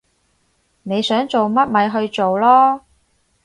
[0.81, 2.81] 你想做乜咪去做囉